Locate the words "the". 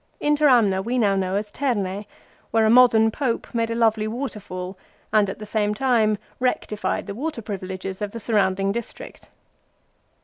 5.37-5.45, 7.05-7.13, 8.11-8.19